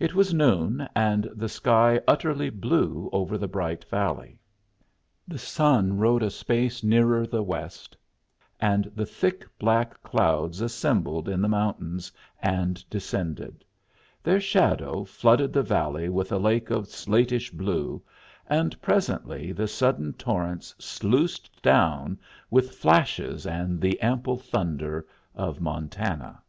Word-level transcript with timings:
It 0.00 0.14
was 0.14 0.32
noon, 0.32 0.88
and 0.94 1.24
the 1.34 1.46
sky 1.46 2.00
utterly 2.08 2.48
blue 2.48 3.10
over 3.12 3.36
the 3.36 3.46
bright 3.46 3.84
valley. 3.84 4.38
The 5.28 5.36
sun 5.36 5.98
rode 5.98 6.22
a 6.22 6.30
space 6.30 6.82
nearer 6.82 7.26
the 7.26 7.42
west, 7.42 7.94
and 8.60 8.90
the 8.94 9.04
thick 9.04 9.44
black 9.58 10.02
clouds 10.02 10.62
assembled 10.62 11.28
in 11.28 11.42
the 11.42 11.50
mountains 11.50 12.10
and 12.42 12.82
descended; 12.88 13.62
their 14.22 14.40
shadow 14.40 15.04
flooded 15.04 15.52
the 15.52 15.62
valley 15.62 16.08
with 16.08 16.32
a 16.32 16.38
lake 16.38 16.70
of 16.70 16.88
slatish 16.88 17.50
blue, 17.50 18.00
and 18.48 18.80
presently 18.80 19.52
the 19.52 19.68
sudden 19.68 20.14
torrents 20.14 20.74
sluiced 20.78 21.50
down 21.60 22.18
with 22.50 22.76
flashes 22.76 23.46
and 23.46 23.82
the 23.82 24.00
ample 24.00 24.38
thunder 24.38 25.06
of 25.34 25.60
Montana. 25.60 26.40